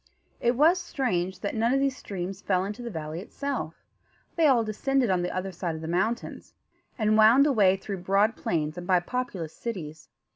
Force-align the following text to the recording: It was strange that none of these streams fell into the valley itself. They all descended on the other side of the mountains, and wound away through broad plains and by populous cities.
It 0.39 0.55
was 0.55 0.79
strange 0.81 1.41
that 1.41 1.53
none 1.53 1.75
of 1.75 1.79
these 1.79 1.95
streams 1.95 2.41
fell 2.41 2.65
into 2.65 2.81
the 2.81 2.89
valley 2.89 3.19
itself. 3.19 3.83
They 4.35 4.47
all 4.47 4.63
descended 4.63 5.11
on 5.11 5.21
the 5.21 5.29
other 5.29 5.51
side 5.51 5.75
of 5.75 5.81
the 5.81 5.87
mountains, 5.87 6.55
and 6.97 7.19
wound 7.19 7.45
away 7.45 7.77
through 7.77 7.97
broad 7.99 8.35
plains 8.35 8.79
and 8.79 8.87
by 8.87 8.99
populous 8.99 9.53
cities. 9.53 10.09